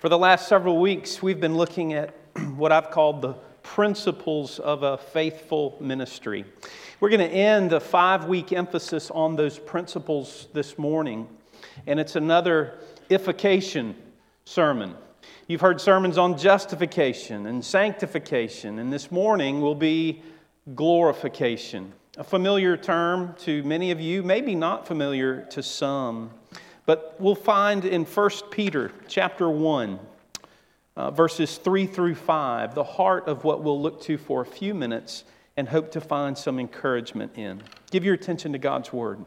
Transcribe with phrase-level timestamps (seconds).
[0.00, 2.14] For the last several weeks, we've been looking at
[2.56, 6.46] what I've called the principles of a faithful ministry.
[7.00, 11.28] We're going to end a five week emphasis on those principles this morning,
[11.86, 12.78] and it's another
[13.10, 13.94] ification
[14.46, 14.94] sermon.
[15.48, 20.22] You've heard sermons on justification and sanctification, and this morning will be
[20.74, 21.92] glorification.
[22.16, 26.30] A familiar term to many of you, maybe not familiar to some.
[26.90, 30.00] But we'll find in 1 Peter chapter 1,
[30.96, 34.74] uh, verses 3 through 5, the heart of what we'll look to for a few
[34.74, 35.22] minutes
[35.56, 37.62] and hope to find some encouragement in.
[37.92, 39.24] Give your attention to God's word.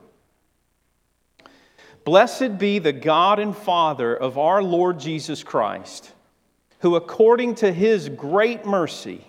[2.04, 6.12] Blessed be the God and Father of our Lord Jesus Christ,
[6.80, 9.26] who according to his great mercy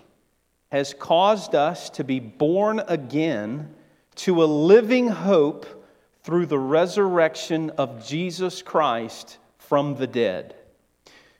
[0.73, 3.73] has caused us to be born again
[4.17, 5.84] to a living hope
[6.25, 10.57] through the resurrection of Jesus Christ from the dead,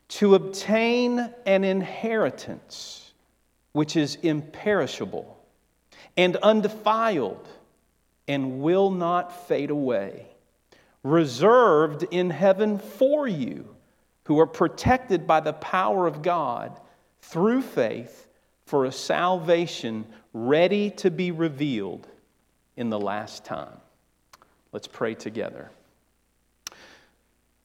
[0.09, 3.13] to obtain an inheritance
[3.73, 5.37] which is imperishable
[6.17, 7.49] and undefiled
[8.29, 10.27] and will not fade away,
[11.03, 13.75] reserved in heaven for you
[14.25, 16.79] who are protected by the power of God
[17.21, 18.29] through faith
[18.67, 22.07] for a salvation ready to be revealed
[22.77, 23.81] in the last time.
[24.75, 25.71] Let's pray together.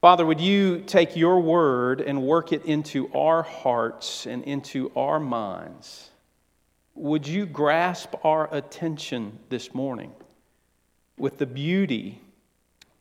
[0.00, 5.18] Father, would you take your word and work it into our hearts and into our
[5.18, 6.08] minds?
[6.94, 10.12] Would you grasp our attention this morning
[11.18, 12.20] with the beauty,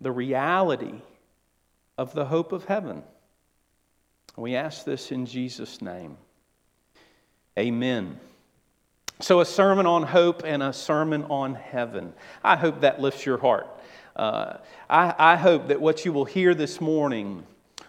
[0.01, 1.03] the reality
[1.95, 3.03] of the hope of heaven?
[4.35, 6.17] We ask this in Jesus' name.
[7.59, 8.19] Amen.
[9.21, 12.13] So, a sermon on hope and a sermon on heaven.
[12.41, 13.67] I hope that lifts your heart.
[14.15, 17.43] Uh, I, I hope that what you will hear this morning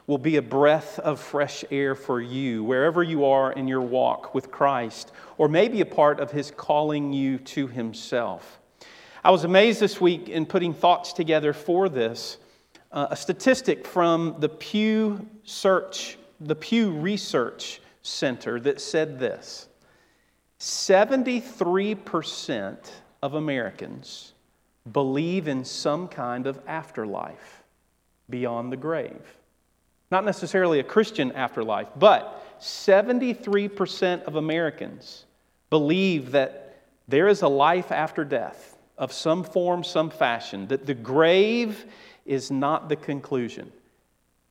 [0.08, 4.34] will be a breath of fresh air for you, wherever you are in your walk
[4.34, 8.58] with Christ, or maybe a part of His calling you to Himself.
[9.22, 12.38] I was amazed this week in putting thoughts together for this.
[12.90, 19.68] Uh, a statistic from the Pew Search, the Pew Research Center that said this
[20.60, 22.76] 73%
[23.22, 24.32] of Americans
[24.92, 27.62] believe in some kind of afterlife
[28.28, 29.38] beyond the grave.
[30.10, 35.24] Not necessarily a Christian afterlife, but 73% of Americans
[35.70, 40.94] believe that there is a life after death of some form, some fashion, that the
[40.94, 41.86] grave
[42.26, 43.72] is not the conclusion.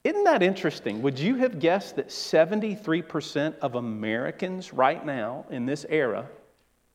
[0.10, 1.04] Isn't that interesting?
[1.04, 6.28] Would you have guessed that 73% of Americans right now in this era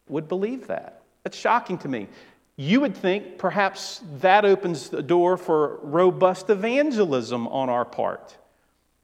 [0.08, 1.02] would believe that?
[1.22, 2.08] That's shocking to me.
[2.56, 8.36] You would think perhaps that opens the door for robust evangelism on our part.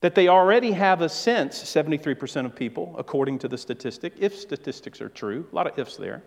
[0.01, 5.01] That they already have a sense, 73% of people, according to the statistic, if statistics
[5.01, 6.25] are true, a lot of ifs there.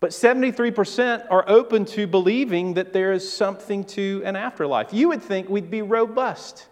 [0.00, 4.92] But 73% are open to believing that there is something to an afterlife.
[4.92, 6.68] You would think we'd be robust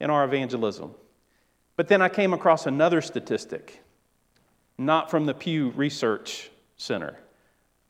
[0.00, 0.94] in our evangelism.
[1.76, 3.82] But then I came across another statistic,
[4.78, 7.16] not from the Pew Research Center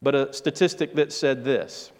[0.03, 1.93] but a statistic that said this.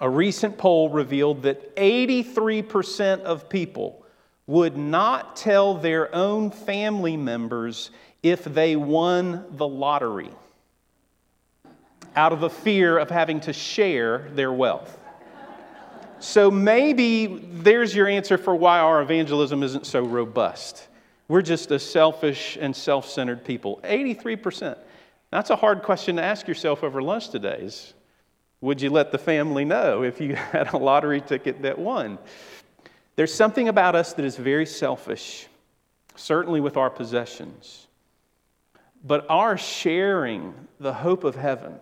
[0.00, 4.04] A recent poll revealed that 83% of people
[4.46, 7.90] would not tell their own family members
[8.22, 10.30] if they won the lottery
[12.16, 14.98] out of a fear of having to share their wealth.
[16.20, 20.88] So maybe there's your answer for why our evangelism isn't so robust.
[21.28, 23.80] We're just a selfish and self centered people.
[23.84, 24.78] 83%.
[25.30, 27.58] That's a hard question to ask yourself over lunch today.
[27.60, 27.94] Is,
[28.60, 32.18] would you let the family know if you had a lottery ticket that won?
[33.16, 35.46] There's something about us that is very selfish,
[36.16, 37.86] certainly with our possessions.
[39.04, 41.74] But our sharing the hope of heaven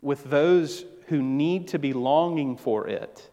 [0.00, 3.30] with those who need to be longing for it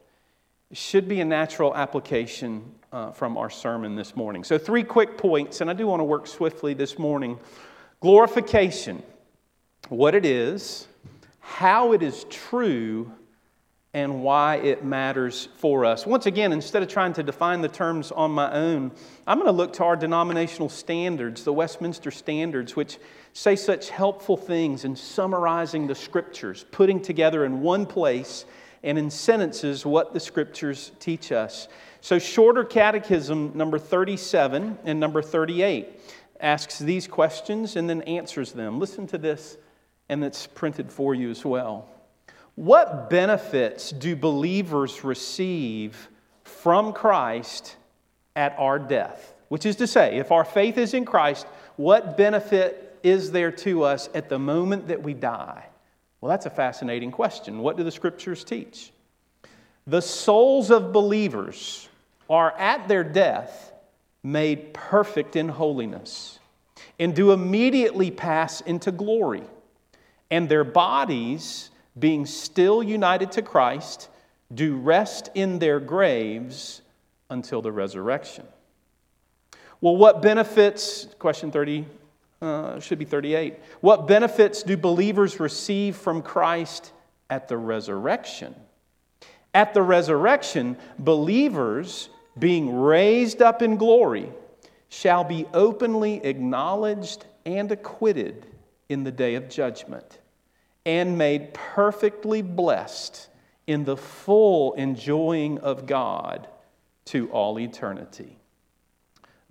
[0.71, 4.43] should be a natural application uh, from our sermon this morning.
[4.43, 7.39] So, three quick points, and I do want to work swiftly this morning.
[7.99, 9.03] Glorification
[9.89, 10.87] what it is,
[11.39, 13.11] how it is true,
[13.93, 16.05] and why it matters for us.
[16.05, 18.91] Once again, instead of trying to define the terms on my own,
[19.25, 22.97] I'm going to look to our denominational standards, the Westminster Standards, which
[23.31, 28.45] say such helpful things in summarizing the scriptures, putting together in one place
[28.85, 31.67] and in sentences what the scriptures teach us.
[31.99, 35.99] So, Shorter Catechism number 37 and number 38
[36.39, 38.79] asks these questions and then answers them.
[38.79, 39.57] Listen to this
[40.07, 41.89] and it's printed for you as well.
[42.55, 46.07] What benefits do believers receive
[46.43, 47.75] from Christ
[48.35, 49.35] at our death?
[49.49, 51.45] which is to say, if our faith is in Christ,
[51.75, 55.65] what benefit is there to us at the moment that we die?
[56.25, 57.59] Well, that's a fascinating question.
[57.59, 58.91] What do the scriptures teach?
[59.85, 61.87] The souls of believers
[62.27, 63.71] are at their death
[64.23, 66.39] made perfect in holiness
[66.97, 69.43] and do immediately pass into glory.
[70.31, 71.69] And their bodies,
[71.99, 74.09] being still united to Christ,
[74.51, 76.81] do rest in their graves
[77.29, 78.47] until the resurrection.
[79.79, 81.85] Well, what benefits, question 30,
[82.41, 83.55] uh, should be 38.
[83.81, 86.91] What benefits do believers receive from Christ
[87.29, 88.55] at the resurrection?
[89.53, 94.29] At the resurrection, believers being raised up in glory
[94.89, 98.45] shall be openly acknowledged and acquitted
[98.89, 100.19] in the day of judgment
[100.85, 103.29] and made perfectly blessed
[103.65, 106.47] in the full enjoying of God
[107.05, 108.37] to all eternity.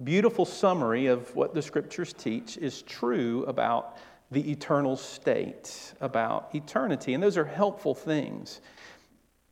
[0.02, 3.96] Beautiful summary of what the scriptures teach is true about
[4.32, 7.14] the eternal state, about eternity.
[7.14, 8.60] And those are helpful things.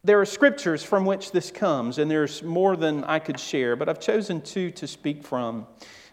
[0.03, 3.89] There are scriptures from which this comes, and there's more than I could share, but
[3.89, 5.65] I've chosen two to speak from.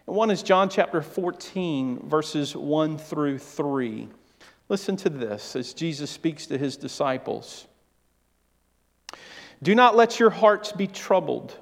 [0.04, 4.08] One is John chapter 14, verses 1 through 3.
[4.68, 7.66] Listen to this as Jesus speaks to his disciples.
[9.60, 11.56] Do not let your hearts be troubled.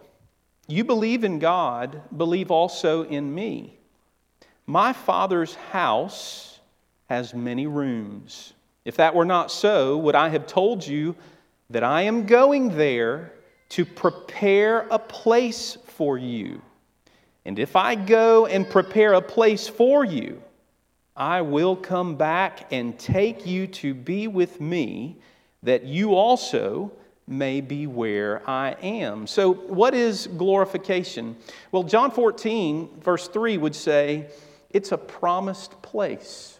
[0.70, 3.78] You believe in God, believe also in me.
[4.66, 6.60] My Father's house
[7.08, 8.52] has many rooms.
[8.84, 11.16] If that were not so, would I have told you
[11.70, 13.32] that I am going there
[13.70, 16.60] to prepare a place for you?
[17.46, 20.42] And if I go and prepare a place for you,
[21.16, 25.16] I will come back and take you to be with me,
[25.62, 26.92] that you also
[27.28, 29.26] may be where I am.
[29.26, 31.36] So, what is glorification?
[31.70, 34.28] Well, John 14, verse 3 would say
[34.70, 36.58] it's a promised place.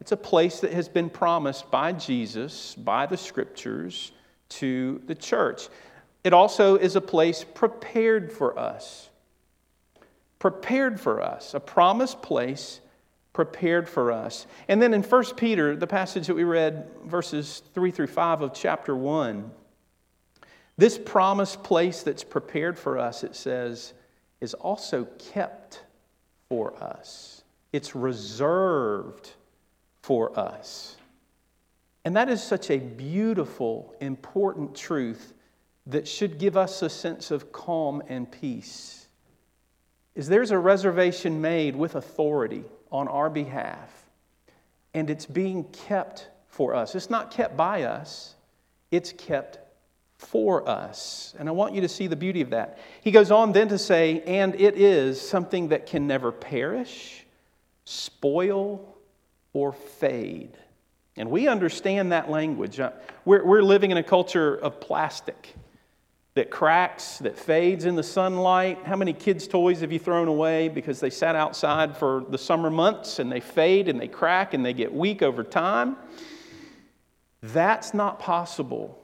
[0.00, 4.12] It's a place that has been promised by Jesus, by the scriptures,
[4.48, 5.68] to the church.
[6.24, 9.08] It also is a place prepared for us.
[10.38, 12.80] Prepared for us, a promised place
[13.32, 14.46] prepared for us.
[14.68, 18.54] And then in 1 Peter, the passage that we read, verses 3 through 5 of
[18.54, 19.50] chapter 1,
[20.76, 23.94] this promised place that's prepared for us, it says,
[24.40, 25.82] is also kept
[26.48, 27.44] for us.
[27.72, 29.30] It's reserved
[30.02, 30.96] for us.
[32.04, 35.34] And that is such a beautiful, important truth
[35.86, 39.08] that should give us a sense of calm and peace.
[40.14, 43.90] Is there's a reservation made with authority on our behalf,
[44.94, 46.94] and it's being kept for us.
[46.94, 48.34] It's not kept by us,
[48.90, 49.58] it's kept
[50.18, 51.34] for us.
[51.38, 52.78] And I want you to see the beauty of that.
[53.00, 57.26] He goes on then to say, and it is something that can never perish,
[57.84, 58.96] spoil,
[59.52, 60.56] or fade.
[61.16, 62.78] And we understand that language.
[62.78, 62.92] Uh,
[63.24, 65.54] we're, we're living in a culture of plastic
[66.34, 68.78] that cracks, that fades in the sunlight.
[68.84, 72.70] How many kids' toys have you thrown away because they sat outside for the summer
[72.70, 75.96] months and they fade and they crack and they get weak over time?
[77.42, 78.98] That's not possible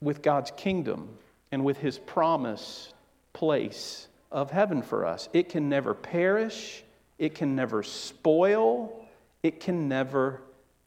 [0.00, 1.16] with God's kingdom
[1.52, 2.92] and with His promise
[3.32, 5.28] place of heaven for us.
[5.32, 6.82] It can never perish,
[7.18, 9.06] it can never spoil,
[9.42, 10.42] it can never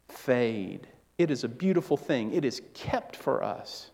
[0.10, 0.88] fade.
[1.18, 3.92] It is a beautiful thing, it is kept for us.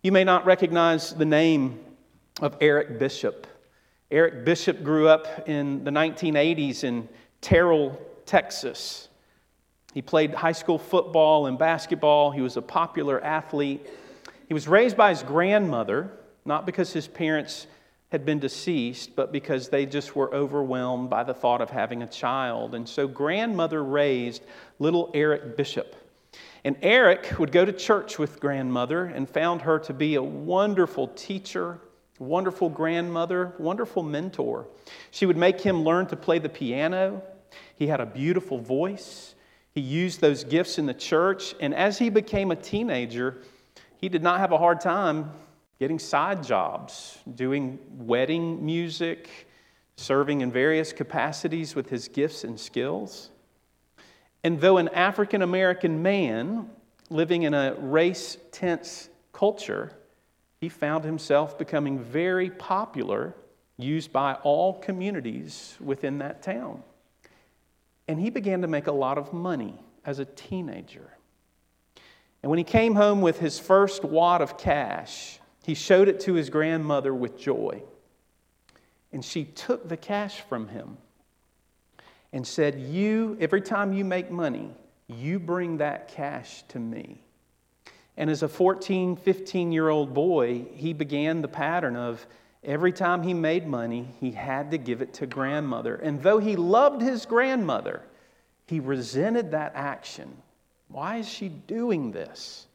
[0.00, 1.80] You may not recognize the name
[2.40, 3.48] of Eric Bishop.
[4.12, 7.08] Eric Bishop grew up in the 1980s in
[7.40, 9.08] Terrell, Texas.
[9.94, 12.30] He played high school football and basketball.
[12.30, 13.88] He was a popular athlete.
[14.46, 16.12] He was raised by his grandmother,
[16.44, 17.66] not because his parents
[18.12, 22.06] had been deceased, but because they just were overwhelmed by the thought of having a
[22.06, 22.76] child.
[22.76, 24.44] And so, grandmother raised
[24.78, 25.96] little Eric Bishop.
[26.64, 31.08] And Eric would go to church with grandmother and found her to be a wonderful
[31.08, 31.78] teacher,
[32.18, 34.66] wonderful grandmother, wonderful mentor.
[35.10, 37.22] She would make him learn to play the piano.
[37.76, 39.34] He had a beautiful voice.
[39.72, 41.54] He used those gifts in the church.
[41.60, 43.42] And as he became a teenager,
[43.96, 45.30] he did not have a hard time
[45.78, 49.28] getting side jobs, doing wedding music,
[49.96, 53.30] serving in various capacities with his gifts and skills.
[54.44, 56.70] And though an African American man
[57.10, 59.92] living in a race tense culture,
[60.60, 63.34] he found himself becoming very popular,
[63.76, 66.82] used by all communities within that town.
[68.06, 71.12] And he began to make a lot of money as a teenager.
[72.42, 76.34] And when he came home with his first wad of cash, he showed it to
[76.34, 77.82] his grandmother with joy.
[79.12, 80.96] And she took the cash from him
[82.32, 84.70] and said, You, every time you make money,
[85.06, 87.22] you bring that cash to me.
[88.16, 92.26] And as a 14, 15 year old boy, he began the pattern of
[92.64, 95.94] every time he made money, he had to give it to grandmother.
[95.94, 98.02] And though he loved his grandmother,
[98.66, 100.36] he resented that action.
[100.88, 102.66] Why is she doing this?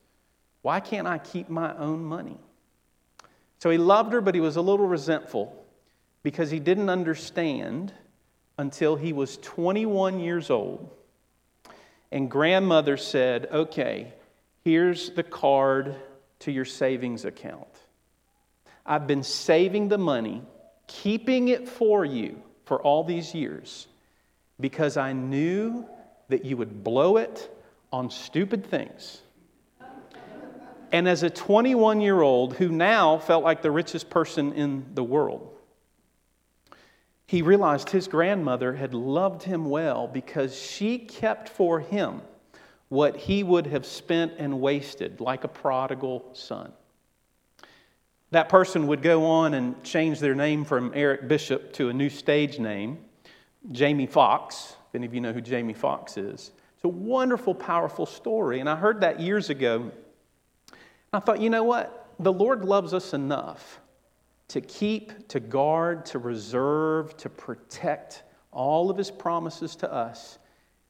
[0.62, 2.38] Why can't I keep my own money?
[3.60, 5.54] So he loved her, but he was a little resentful
[6.24, 7.94] because he didn't understand
[8.58, 10.90] until he was 21 years old.
[12.12, 14.14] And grandmother said, Okay,
[14.64, 15.96] here's the card
[16.40, 17.68] to your savings account.
[18.86, 20.42] I've been saving the money,
[20.88, 23.88] keeping it for you for all these years
[24.60, 25.88] because I knew
[26.30, 27.50] that you would blow it
[27.92, 29.22] on stupid things.
[30.92, 35.04] And as a 21 year old who now felt like the richest person in the
[35.04, 35.53] world,
[37.26, 42.22] he realized his grandmother had loved him well because she kept for him
[42.90, 46.72] what he would have spent and wasted like a prodigal son.
[48.32, 52.10] That person would go on and change their name from Eric Bishop to a new
[52.10, 53.00] stage name,
[53.72, 54.76] Jamie Foxx.
[54.90, 58.60] If any of you know who Jamie Foxx is, it's a wonderful, powerful story.
[58.60, 59.92] And I heard that years ago.
[61.14, 62.10] I thought, you know what?
[62.20, 63.80] The Lord loves us enough
[64.50, 70.38] to keep, to guard, to reserve, to protect all of his promises to us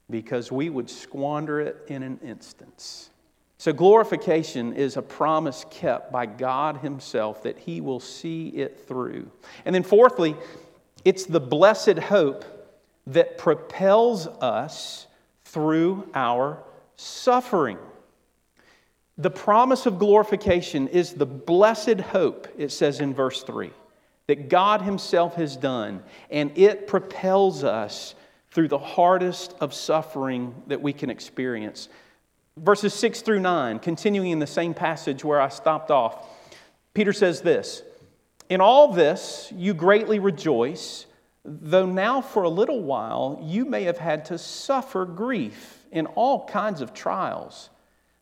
[0.09, 3.09] because we would squander it in an instance.
[3.57, 9.31] So, glorification is a promise kept by God Himself that He will see it through.
[9.63, 10.35] And then, fourthly,
[11.05, 12.43] it's the blessed hope
[13.07, 15.07] that propels us
[15.45, 16.61] through our
[16.97, 17.77] suffering.
[19.17, 23.71] The promise of glorification is the blessed hope, it says in verse 3,
[24.27, 26.01] that God Himself has done,
[26.31, 28.15] and it propels us
[28.51, 31.89] through the hardest of suffering that we can experience.
[32.57, 36.27] Verses 6 through 9, continuing in the same passage where I stopped off,
[36.93, 37.83] Peter says this
[38.49, 41.05] In all this you greatly rejoice,
[41.45, 46.47] though now for a little while you may have had to suffer grief in all
[46.47, 47.69] kinds of trials.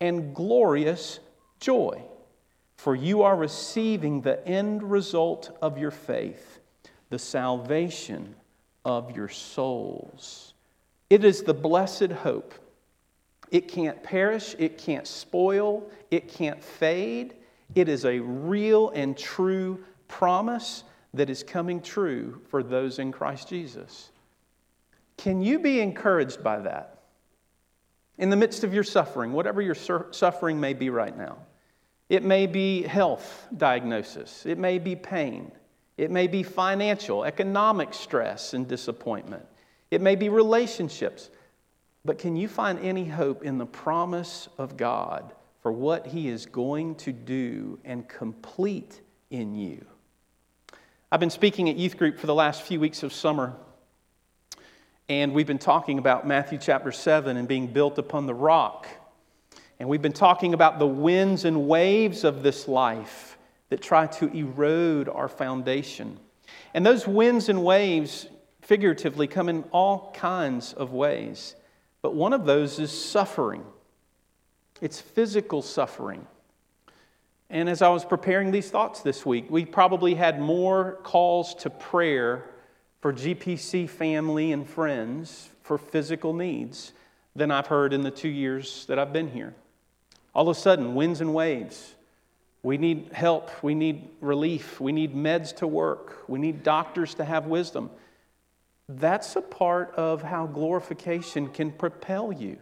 [0.00, 1.20] and glorious
[1.60, 2.02] joy.
[2.76, 6.60] For you are receiving the end result of your faith,
[7.10, 8.36] the salvation
[8.84, 10.54] of your souls.
[11.10, 12.54] It is the blessed hope.
[13.50, 17.34] It can't perish, it can't spoil, it can't fade.
[17.74, 23.48] It is a real and true promise that is coming true for those in Christ
[23.48, 24.10] Jesus.
[25.16, 26.97] Can you be encouraged by that?
[28.18, 31.38] In the midst of your suffering, whatever your suffering may be right now.
[32.08, 35.52] It may be health diagnosis, it may be pain,
[35.96, 39.46] it may be financial, economic stress and disappointment,
[39.90, 41.30] it may be relationships.
[42.04, 45.32] But can you find any hope in the promise of God
[45.62, 49.84] for what He is going to do and complete in you?
[51.12, 53.54] I've been speaking at youth group for the last few weeks of summer
[55.08, 58.86] and we've been talking about Matthew chapter 7 and being built upon the rock.
[59.80, 63.38] And we've been talking about the winds and waves of this life
[63.70, 66.18] that try to erode our foundation.
[66.74, 68.26] And those winds and waves,
[68.60, 71.54] figuratively, come in all kinds of ways.
[72.02, 73.64] But one of those is suffering,
[74.82, 76.26] it's physical suffering.
[77.50, 81.70] And as I was preparing these thoughts this week, we probably had more calls to
[81.70, 82.44] prayer
[83.00, 86.92] for GPC family and friends for physical needs
[87.36, 89.54] than I've heard in the two years that I've been here.
[90.34, 91.94] All of a sudden, winds and waves.
[92.62, 93.62] We need help.
[93.62, 94.80] We need relief.
[94.80, 96.24] We need meds to work.
[96.28, 97.90] We need doctors to have wisdom.
[98.88, 102.58] That's a part of how glorification can propel you.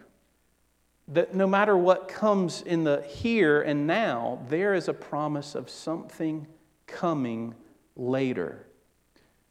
[1.07, 5.69] That no matter what comes in the here and now, there is a promise of
[5.69, 6.45] something
[6.85, 7.55] coming
[7.95, 8.65] later.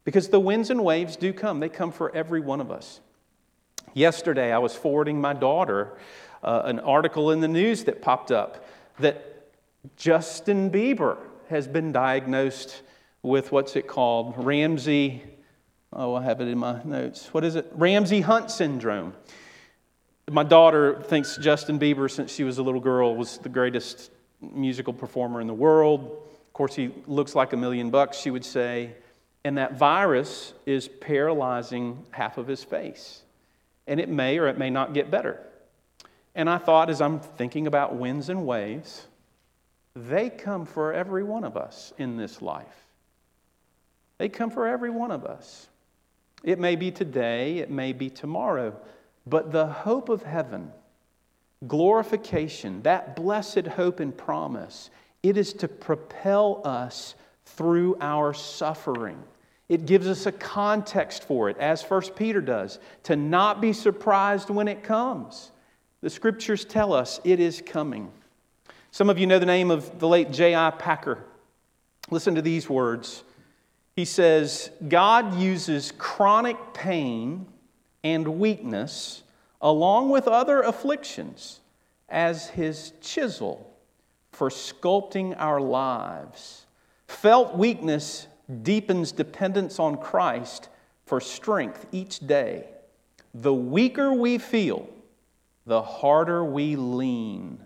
[0.07, 3.01] Because the winds and waves do come, they come for every one of us.
[3.93, 5.97] Yesterday, I was forwarding my daughter
[6.41, 8.65] uh, an article in the news that popped up
[8.99, 9.49] that
[9.97, 11.17] Justin Bieber
[11.49, 12.83] has been diagnosed
[13.21, 14.35] with what's it called?
[14.37, 15.23] Ramsay,
[15.91, 17.27] oh, I have it in my notes.
[17.33, 17.69] What is it?
[17.73, 19.13] Ramsay Hunt syndrome.
[20.31, 24.09] My daughter thinks Justin Bieber, since she was a little girl, was the greatest
[24.39, 26.23] musical performer in the world.
[26.47, 28.93] Of course, he looks like a million bucks, she would say.
[29.47, 33.21] And that virus is paralyzing half of his face.
[33.87, 35.41] And it may or it may not get better.
[36.35, 39.07] And I thought, as I'm thinking about winds and waves,
[39.95, 42.89] they come for every one of us in this life.
[44.17, 45.69] They come for every one of us.
[46.43, 48.75] It may be today, it may be tomorrow,
[49.25, 50.73] but the hope of heaven,
[51.65, 54.89] glorification, that blessed hope and promise,
[55.23, 59.23] it is to propel us through our suffering.
[59.69, 64.49] It gives us a context for it, as First Peter does, to not be surprised
[64.49, 65.51] when it comes.
[66.01, 68.11] The scriptures tell us it is coming.
[68.91, 70.71] Some of you know the name of the late J.I.
[70.71, 71.23] Packer.
[72.09, 73.23] Listen to these words.
[73.95, 77.47] He says, God uses chronic pain
[78.03, 79.23] and weakness,
[79.61, 81.59] along with other afflictions,
[82.07, 83.73] as his chisel
[84.31, 86.65] for sculpting our lives.
[87.07, 88.27] Felt weakness
[88.61, 90.69] deepens dependence on Christ
[91.05, 92.65] for strength each day.
[93.33, 94.89] The weaker we feel,
[95.65, 97.59] the harder we lean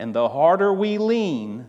[0.00, 1.66] and the harder we lean,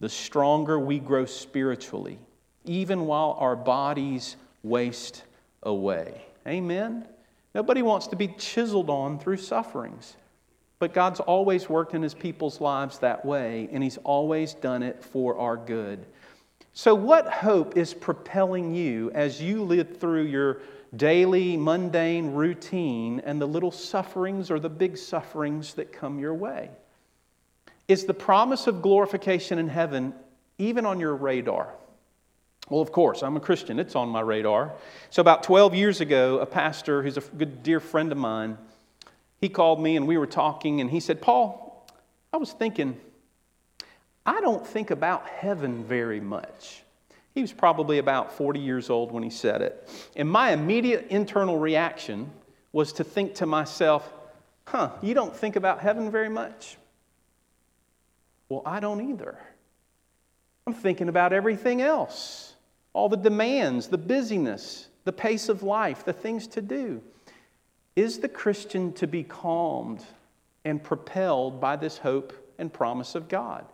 [0.00, 2.18] the stronger we grow spiritually,
[2.64, 5.22] even while our bodies waste
[5.62, 6.22] away.
[6.46, 7.06] Amen?
[7.54, 10.16] Nobody wants to be chiseled on through sufferings.
[10.78, 15.02] But God's always worked in His people's lives that way, and He's always done it
[15.02, 16.04] for our good.
[16.76, 20.60] So, what hope is propelling you as you live through your
[20.96, 26.70] daily, mundane routine and the little sufferings or the big sufferings that come your way?
[27.86, 30.14] Is the promise of glorification in heaven
[30.58, 31.72] even on your radar?
[32.68, 33.78] Well, of course, I'm a Christian.
[33.78, 34.72] It's on my radar.
[35.10, 38.58] So, about 12 years ago, a pastor who's a good, dear friend of mine,
[39.40, 41.86] he called me and we were talking, and he said, Paul,
[42.32, 42.98] I was thinking,
[44.26, 46.82] I don't think about heaven very much.
[47.34, 49.88] He was probably about 40 years old when he said it.
[50.16, 52.30] And my immediate internal reaction
[52.72, 54.10] was to think to myself,
[54.66, 56.76] huh, you don't think about heaven very much?
[58.48, 59.36] Well, I don't either.
[60.66, 62.54] I'm thinking about everything else
[62.94, 67.02] all the demands, the busyness, the pace of life, the things to do.
[67.96, 70.02] Is the Christian to be calmed
[70.64, 73.66] and propelled by this hope and promise of God?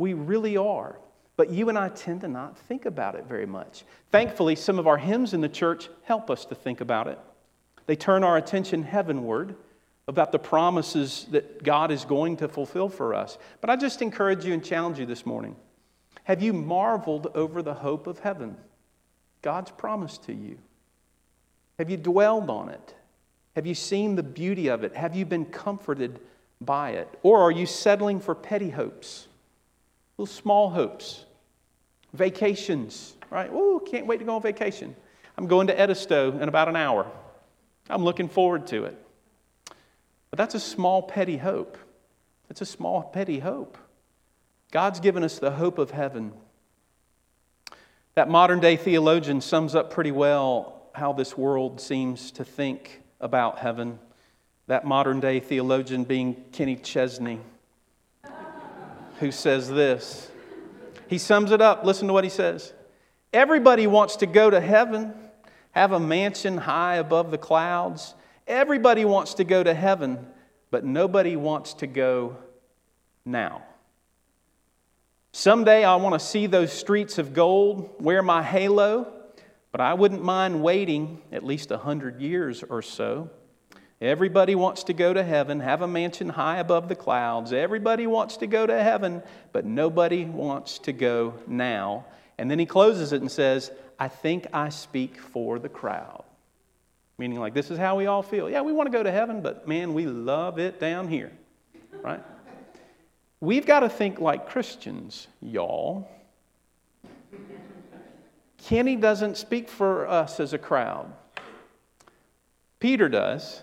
[0.00, 0.98] We really are.
[1.36, 3.84] But you and I tend to not think about it very much.
[4.10, 7.18] Thankfully, some of our hymns in the church help us to think about it.
[7.84, 9.54] They turn our attention heavenward
[10.08, 13.36] about the promises that God is going to fulfill for us.
[13.60, 15.54] But I just encourage you and challenge you this morning.
[16.24, 18.56] Have you marveled over the hope of heaven?
[19.42, 20.58] God's promise to you.
[21.78, 22.94] Have you dwelled on it?
[23.54, 24.96] Have you seen the beauty of it?
[24.96, 26.20] Have you been comforted
[26.58, 27.08] by it?
[27.22, 29.26] Or are you settling for petty hopes,
[30.20, 31.24] little small hopes,
[32.12, 33.48] vacations, right?
[33.50, 34.94] Oh, can't wait to go on vacation.
[35.38, 37.06] I'm going to Edisto in about an hour.
[37.88, 38.98] I'm looking forward to it.
[40.28, 41.78] But that's a small, petty hope.
[42.50, 43.78] It's a small, petty hope.
[44.72, 46.34] God's given us the hope of heaven.
[48.14, 53.60] That modern day theologian sums up pretty well how this world seems to think about
[53.60, 53.98] heaven.
[54.66, 57.40] That modern day theologian being Kenny Chesney,
[59.20, 60.30] who says this.
[61.08, 61.84] He sums it up.
[61.84, 62.72] Listen to what he says.
[63.32, 65.14] Everybody wants to go to heaven,
[65.70, 68.14] have a mansion high above the clouds,
[68.50, 70.26] Everybody wants to go to heaven,
[70.72, 72.36] but nobody wants to go
[73.24, 73.62] now.
[75.30, 79.06] Someday I want to see those streets of gold, wear my halo,
[79.70, 83.30] but I wouldn't mind waiting at least a hundred years or so.
[84.00, 87.52] Everybody wants to go to heaven, have a mansion high above the clouds.
[87.52, 92.06] Everybody wants to go to heaven, but nobody wants to go now.
[92.38, 96.24] And then he closes it and says, I think I speak for the crowd.
[97.18, 98.48] Meaning, like, this is how we all feel.
[98.48, 101.30] Yeah, we want to go to heaven, but man, we love it down here,
[102.02, 102.22] right?
[103.42, 106.08] We've got to think like Christians, y'all.
[108.56, 111.12] Kenny doesn't speak for us as a crowd.
[112.78, 113.62] Peter does,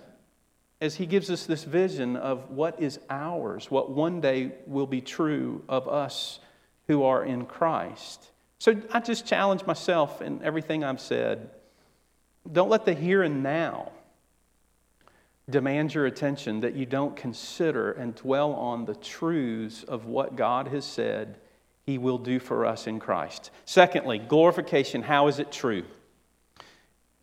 [0.79, 5.01] as he gives us this vision of what is ours, what one day will be
[5.01, 6.39] true of us
[6.87, 8.31] who are in Christ.
[8.59, 11.49] So I just challenge myself in everything I've said
[12.51, 13.91] don't let the here and now
[15.49, 20.67] demand your attention that you don't consider and dwell on the truths of what God
[20.69, 21.37] has said
[21.85, 23.51] He will do for us in Christ.
[23.65, 25.01] Secondly, glorification.
[25.01, 25.83] How is it true?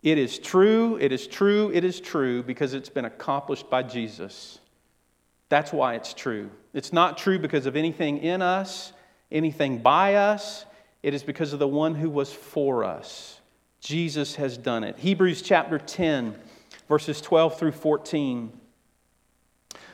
[0.05, 4.59] It is true, it is true, it is true because it's been accomplished by Jesus.
[5.49, 6.51] That's why it's true.
[6.75, 8.93] It's not true because of anything in us,
[9.31, 10.67] anything by us.
[11.01, 13.39] It is because of the one who was for us.
[13.79, 14.99] Jesus has done it.
[14.99, 16.35] Hebrews chapter 10,
[16.87, 18.53] verses 12 through 14.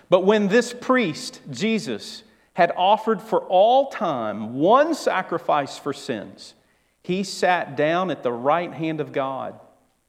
[0.09, 2.23] But when this priest, Jesus,
[2.55, 6.53] had offered for all time one sacrifice for sins,
[7.01, 9.57] he sat down at the right hand of God.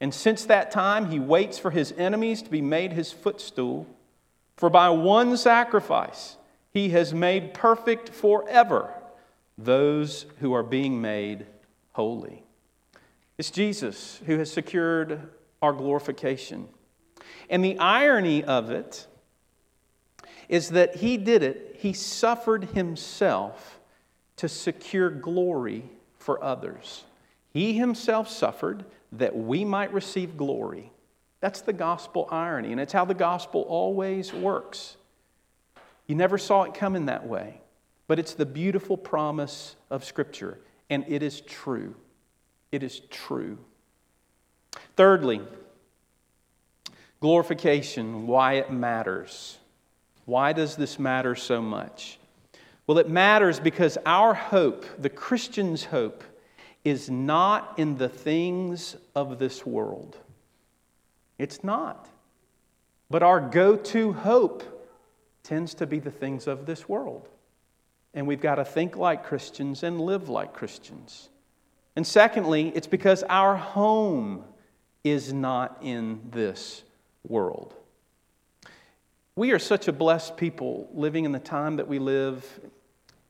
[0.02, 3.86] And since that time, he waits for his enemies to be made his footstool.
[4.56, 6.36] For by one sacrifice,
[6.72, 8.92] he has made perfect forever
[9.56, 11.46] those who are being made
[11.92, 12.42] holy.
[13.38, 15.28] It's Jesus who has secured
[15.62, 16.66] our glorification.
[17.48, 19.06] And the irony of it
[20.48, 23.78] is that he did it, he suffered himself
[24.34, 25.84] to secure glory
[26.18, 27.04] for others.
[27.52, 30.90] He himself suffered that we might receive glory.
[31.40, 34.96] That's the gospel irony, and it's how the gospel always works.
[36.06, 37.60] You never saw it coming that way,
[38.06, 41.94] but it's the beautiful promise of Scripture, and it is true.
[42.70, 43.58] It is true.
[44.96, 45.42] Thirdly,
[47.20, 49.58] glorification, why it matters.
[50.24, 52.18] Why does this matter so much?
[52.86, 56.24] Well, it matters because our hope, the Christian's hope,
[56.84, 60.16] is not in the things of this world.
[61.38, 62.08] It's not.
[63.10, 64.62] But our go to hope
[65.42, 67.28] tends to be the things of this world.
[68.14, 71.28] And we've got to think like Christians and live like Christians.
[71.94, 74.44] And secondly, it's because our home
[75.04, 76.82] is not in this
[77.26, 77.74] world.
[79.34, 82.46] We are such a blessed people living in the time that we live,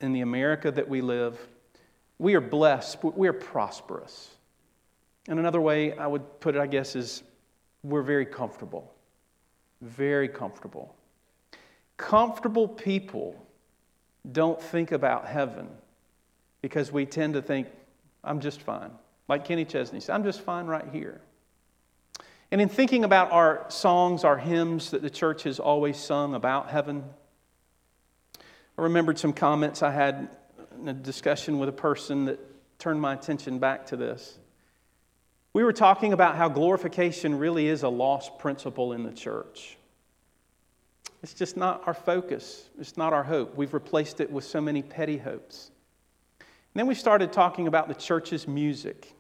[0.01, 1.39] in the America that we live.
[2.23, 4.31] We are blessed, we are prosperous.
[5.27, 7.25] And another way I would put it, I guess, is
[7.83, 8.95] we're very comfortable.
[9.81, 10.95] Very comfortable.
[11.97, 13.45] Comfortable people
[14.31, 15.69] don't think about heaven
[16.61, 17.67] because we tend to think,
[18.23, 18.93] I'm just fine.
[19.27, 21.21] Like Kenny Chesney said, I'm just fine right here.
[22.53, 26.71] And in thinking about our songs, our hymns that the church has always sung about
[26.71, 27.03] heaven,
[28.39, 30.37] I remembered some comments I had
[30.81, 32.39] in a discussion with a person that
[32.79, 34.39] turned my attention back to this.
[35.53, 39.77] We were talking about how glorification really is a lost principle in the church.
[41.23, 43.57] It's just not our focus, it's not our hope.
[43.57, 45.71] We've replaced it with so many petty hopes.
[46.41, 49.13] And then we started talking about the church's music.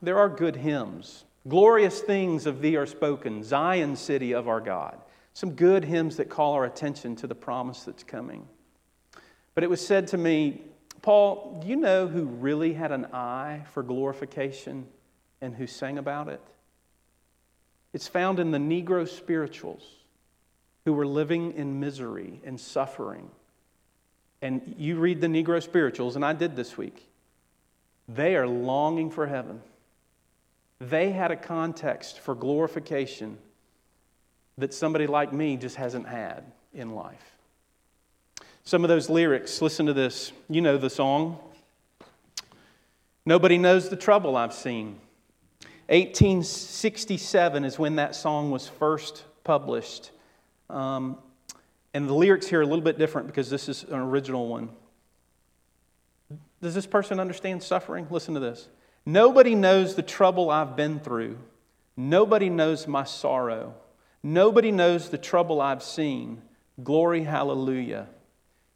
[0.00, 1.24] There are good hymns.
[1.46, 4.98] Glorious things of thee are spoken, Zion, city of our God.
[5.34, 8.46] Some good hymns that call our attention to the promise that's coming.
[9.58, 10.62] But it was said to me,
[11.02, 14.86] Paul, do you know who really had an eye for glorification
[15.40, 16.40] and who sang about it?
[17.92, 19.82] It's found in the Negro spirituals
[20.84, 23.28] who were living in misery and suffering.
[24.42, 27.08] And you read the Negro spirituals, and I did this week.
[28.08, 29.60] They are longing for heaven.
[30.78, 33.38] They had a context for glorification
[34.56, 37.37] that somebody like me just hasn't had in life.
[38.68, 40.30] Some of those lyrics, listen to this.
[40.50, 41.38] You know the song.
[43.24, 45.00] Nobody knows the trouble I've seen.
[45.86, 50.10] 1867 is when that song was first published.
[50.68, 51.16] Um,
[51.94, 54.68] and the lyrics here are a little bit different because this is an original one.
[56.60, 58.06] Does this person understand suffering?
[58.10, 58.68] Listen to this.
[59.06, 61.38] Nobody knows the trouble I've been through.
[61.96, 63.76] Nobody knows my sorrow.
[64.22, 66.42] Nobody knows the trouble I've seen.
[66.84, 68.08] Glory, hallelujah.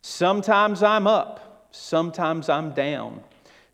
[0.03, 3.23] Sometimes I'm up, sometimes I'm down,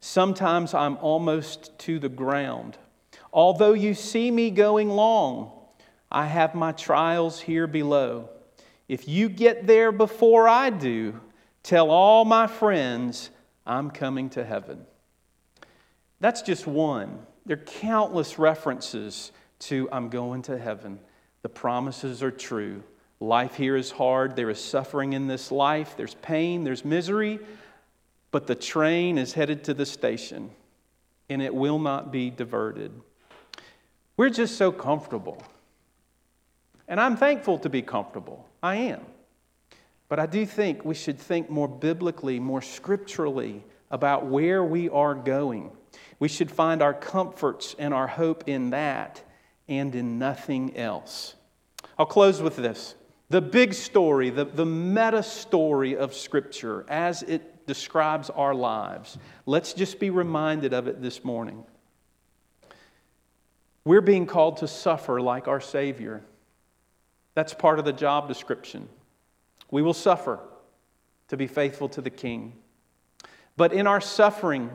[0.00, 2.76] sometimes I'm almost to the ground.
[3.32, 5.50] Although you see me going long,
[6.10, 8.28] I have my trials here below.
[8.88, 11.18] If you get there before I do,
[11.62, 13.30] tell all my friends
[13.66, 14.86] I'm coming to heaven.
[16.20, 17.20] That's just one.
[17.46, 21.00] There are countless references to I'm going to heaven.
[21.42, 22.82] The promises are true.
[23.20, 24.36] Life here is hard.
[24.36, 25.94] There is suffering in this life.
[25.96, 26.64] There's pain.
[26.64, 27.40] There's misery.
[28.30, 30.50] But the train is headed to the station
[31.30, 32.92] and it will not be diverted.
[34.16, 35.42] We're just so comfortable.
[36.86, 38.48] And I'm thankful to be comfortable.
[38.62, 39.02] I am.
[40.08, 45.14] But I do think we should think more biblically, more scripturally about where we are
[45.14, 45.70] going.
[46.18, 49.22] We should find our comforts and our hope in that
[49.68, 51.34] and in nothing else.
[51.98, 52.94] I'll close with this.
[53.30, 59.18] The big story, the, the meta story of Scripture as it describes our lives.
[59.44, 61.64] Let's just be reminded of it this morning.
[63.84, 66.22] We're being called to suffer like our Savior.
[67.34, 68.88] That's part of the job description.
[69.70, 70.40] We will suffer
[71.28, 72.54] to be faithful to the King.
[73.58, 74.70] But in our suffering,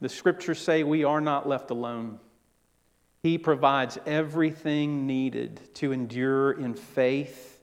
[0.00, 2.20] the scriptures say we are not left alone.
[3.22, 7.53] He provides everything needed to endure in faith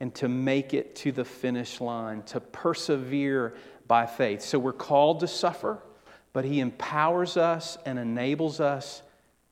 [0.00, 3.54] and to make it to the finish line, to persevere
[3.86, 4.42] by faith.
[4.42, 5.78] So we're called to suffer,
[6.32, 9.02] but He empowers us and enables us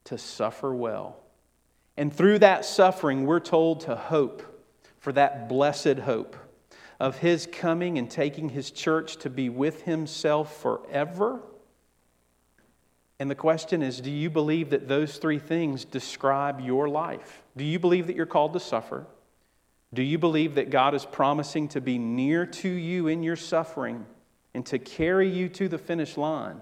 [0.05, 1.17] to suffer well.
[1.97, 4.43] And through that suffering, we're told to hope
[4.99, 6.35] for that blessed hope
[6.99, 11.41] of His coming and taking His church to be with Himself forever
[13.19, 17.43] and the question is do you believe that those three things describe your life?
[17.55, 19.05] Do you believe that you're called to suffer?
[19.95, 24.05] Do you believe that God is promising to be near to you in your suffering
[24.53, 26.59] and to carry you to the finish line?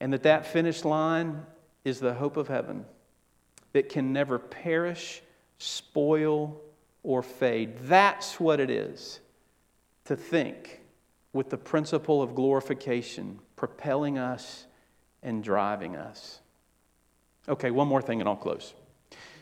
[0.00, 1.46] And that that finish line
[1.84, 2.84] is the hope of heaven
[3.72, 5.22] that can never perish,
[5.58, 6.60] spoil,
[7.04, 7.78] or fade.
[7.84, 9.20] That's what it is
[10.06, 10.80] to think
[11.32, 14.66] with the principle of glorification propelling us
[15.22, 16.40] and driving us.
[17.48, 18.74] Okay, one more thing and I'll close.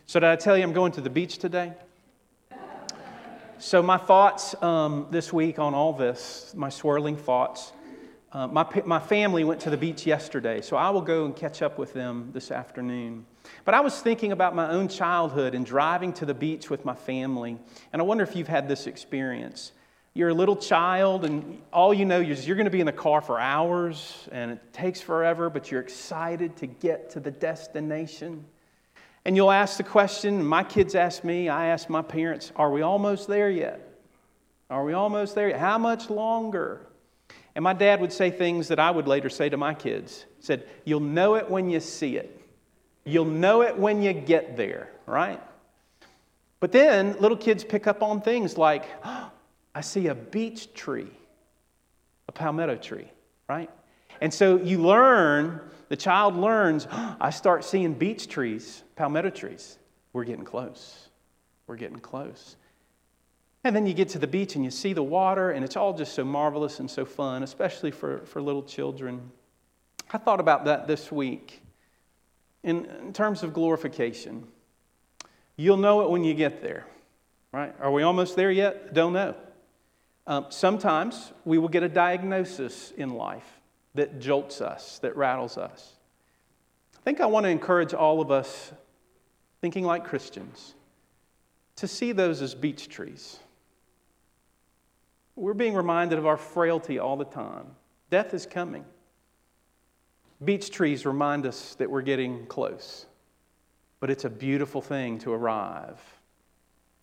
[0.04, 1.72] So, did I tell you I'm going to the beach today?
[3.62, 7.74] So, my thoughts um, this week on all this, my swirling thoughts.
[8.32, 11.60] Uh, my, my family went to the beach yesterday, so I will go and catch
[11.60, 13.26] up with them this afternoon.
[13.66, 16.94] But I was thinking about my own childhood and driving to the beach with my
[16.94, 17.58] family,
[17.92, 19.72] and I wonder if you've had this experience.
[20.14, 22.92] You're a little child, and all you know is you're going to be in the
[22.92, 28.46] car for hours, and it takes forever, but you're excited to get to the destination.
[29.24, 32.82] And you'll ask the question, my kids ask me, I ask my parents, Are we
[32.82, 33.86] almost there yet?
[34.70, 35.56] Are we almost there?
[35.56, 36.86] How much longer?
[37.54, 40.24] And my dad would say things that I would later say to my kids.
[40.38, 42.40] He said, You'll know it when you see it.
[43.04, 45.40] You'll know it when you get there, right?
[46.60, 49.30] But then little kids pick up on things like, oh,
[49.74, 51.06] I see a beech tree,
[52.28, 53.08] a palmetto tree,
[53.48, 53.70] right?
[54.20, 59.76] And so you learn, the child learns, oh, I start seeing beech trees, palmetto trees.
[60.14, 61.08] We're getting close.
[61.66, 62.56] We're getting close.
[63.64, 65.92] And then you get to the beach and you see the water, and it's all
[65.92, 69.30] just so marvelous and so fun, especially for, for little children.
[70.12, 71.60] I thought about that this week
[72.62, 74.46] in, in terms of glorification.
[75.56, 76.86] You'll know it when you get there,
[77.52, 77.74] right?
[77.80, 78.94] Are we almost there yet?
[78.94, 79.34] Don't know.
[80.26, 83.59] Um, sometimes we will get a diagnosis in life
[83.94, 85.94] that jolts us, that rattles us.
[86.96, 88.72] I think I want to encourage all of us,
[89.60, 90.74] thinking like Christians,
[91.76, 93.38] to see those as beech trees.
[95.34, 97.66] We're being reminded of our frailty all the time.
[98.10, 98.84] Death is coming.
[100.44, 103.06] Beech trees remind us that we're getting close,
[103.98, 105.98] but it's a beautiful thing to arrive,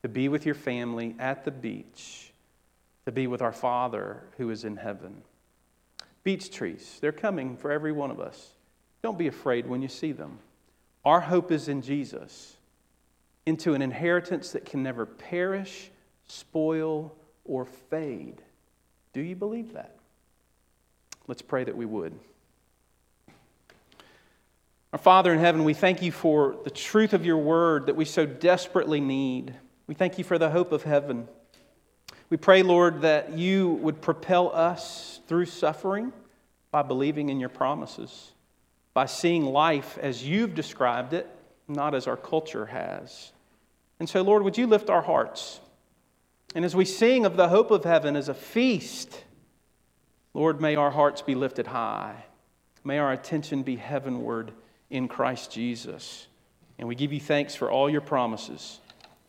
[0.04, 2.28] to be with your family at the beach
[3.08, 5.24] to be with our Father who is in heaven.
[6.28, 8.50] Beech trees, they're coming for every one of us.
[9.02, 10.40] Don't be afraid when you see them.
[11.06, 12.58] Our hope is in Jesus,
[13.46, 15.90] into an inheritance that can never perish,
[16.28, 18.42] spoil, or fade.
[19.14, 19.96] Do you believe that?
[21.28, 22.20] Let's pray that we would.
[24.92, 28.04] Our Father in heaven, we thank you for the truth of your word that we
[28.04, 29.54] so desperately need.
[29.88, 31.30] We thank you for the hope of heaven.
[32.30, 36.12] We pray, Lord, that you would propel us through suffering
[36.72, 38.32] by believing in your promises,
[38.94, 41.30] by seeing life as you've described it,
[41.68, 43.32] not as our culture has.
[44.00, 45.60] And so, Lord, would you lift our hearts?
[46.54, 49.24] And as we sing of the hope of heaven as a feast,
[50.34, 52.26] Lord, may our hearts be lifted high.
[52.84, 54.52] May our attention be heavenward
[54.90, 56.28] in Christ Jesus.
[56.78, 58.80] And we give you thanks for all your promises.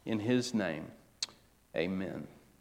[0.05, 0.87] In his name,
[1.77, 2.27] amen.